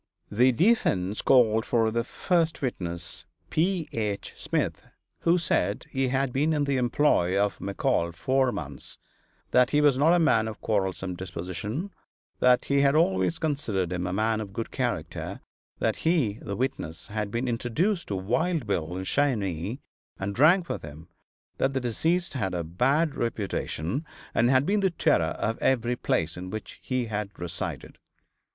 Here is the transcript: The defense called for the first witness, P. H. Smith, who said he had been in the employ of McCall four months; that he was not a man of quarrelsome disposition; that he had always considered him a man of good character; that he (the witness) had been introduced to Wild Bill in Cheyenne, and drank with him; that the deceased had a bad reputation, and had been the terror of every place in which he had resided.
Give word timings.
The 0.31 0.51
defense 0.51 1.21
called 1.21 1.63
for 1.63 1.91
the 1.91 2.03
first 2.03 2.63
witness, 2.63 3.25
P. 3.51 3.87
H. 3.91 4.33
Smith, 4.35 4.83
who 5.19 5.37
said 5.37 5.85
he 5.91 6.07
had 6.07 6.33
been 6.33 6.53
in 6.53 6.63
the 6.63 6.77
employ 6.77 7.39
of 7.39 7.59
McCall 7.59 8.11
four 8.15 8.51
months; 8.51 8.97
that 9.51 9.69
he 9.69 9.79
was 9.79 9.99
not 9.99 10.11
a 10.15 10.17
man 10.17 10.47
of 10.47 10.59
quarrelsome 10.59 11.13
disposition; 11.15 11.93
that 12.39 12.65
he 12.65 12.81
had 12.81 12.95
always 12.95 13.37
considered 13.37 13.93
him 13.93 14.07
a 14.07 14.11
man 14.11 14.41
of 14.41 14.53
good 14.53 14.71
character; 14.71 15.39
that 15.77 15.97
he 15.97 16.39
(the 16.41 16.55
witness) 16.55 17.05
had 17.09 17.29
been 17.29 17.47
introduced 17.47 18.07
to 18.07 18.15
Wild 18.15 18.65
Bill 18.65 18.97
in 18.97 19.03
Cheyenne, 19.03 19.77
and 20.17 20.33
drank 20.33 20.67
with 20.67 20.81
him; 20.81 21.09
that 21.59 21.73
the 21.73 21.79
deceased 21.79 22.33
had 22.33 22.55
a 22.55 22.63
bad 22.63 23.13
reputation, 23.13 24.07
and 24.33 24.49
had 24.49 24.65
been 24.65 24.79
the 24.79 24.89
terror 24.89 25.35
of 25.37 25.59
every 25.59 25.95
place 25.95 26.37
in 26.37 26.49
which 26.49 26.79
he 26.81 27.05
had 27.05 27.29
resided. 27.37 27.99